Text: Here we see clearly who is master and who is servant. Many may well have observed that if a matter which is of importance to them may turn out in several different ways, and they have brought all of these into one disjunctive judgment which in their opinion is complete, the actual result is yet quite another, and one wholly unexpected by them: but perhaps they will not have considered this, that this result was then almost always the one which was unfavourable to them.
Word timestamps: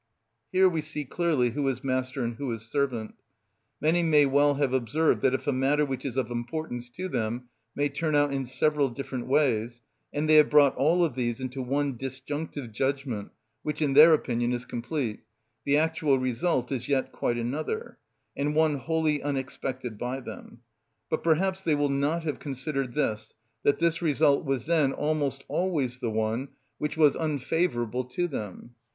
Here 0.51 0.67
we 0.67 0.81
see 0.81 1.05
clearly 1.05 1.51
who 1.51 1.67
is 1.67 1.83
master 1.83 2.23
and 2.23 2.37
who 2.37 2.51
is 2.53 2.63
servant. 2.63 3.13
Many 3.79 4.01
may 4.01 4.25
well 4.25 4.55
have 4.55 4.73
observed 4.73 5.21
that 5.21 5.35
if 5.35 5.45
a 5.45 5.53
matter 5.53 5.85
which 5.85 6.05
is 6.05 6.17
of 6.17 6.31
importance 6.31 6.89
to 6.95 7.07
them 7.07 7.49
may 7.75 7.87
turn 7.87 8.15
out 8.15 8.33
in 8.33 8.47
several 8.47 8.89
different 8.89 9.27
ways, 9.27 9.83
and 10.11 10.27
they 10.27 10.37
have 10.37 10.49
brought 10.49 10.75
all 10.75 11.05
of 11.05 11.13
these 11.13 11.39
into 11.39 11.61
one 11.61 11.97
disjunctive 11.97 12.71
judgment 12.71 13.29
which 13.61 13.79
in 13.79 13.93
their 13.93 14.15
opinion 14.15 14.53
is 14.53 14.65
complete, 14.65 15.19
the 15.65 15.77
actual 15.77 16.17
result 16.17 16.71
is 16.71 16.89
yet 16.89 17.11
quite 17.11 17.37
another, 17.37 17.99
and 18.35 18.55
one 18.55 18.77
wholly 18.77 19.21
unexpected 19.21 19.99
by 19.99 20.19
them: 20.19 20.61
but 21.11 21.21
perhaps 21.21 21.61
they 21.63 21.75
will 21.75 21.89
not 21.89 22.23
have 22.23 22.39
considered 22.39 22.93
this, 22.95 23.35
that 23.61 23.77
this 23.77 24.01
result 24.01 24.45
was 24.45 24.65
then 24.65 24.93
almost 24.93 25.45
always 25.47 25.99
the 25.99 26.09
one 26.09 26.47
which 26.79 26.97
was 26.97 27.15
unfavourable 27.15 28.03
to 28.03 28.27
them. 28.27 28.73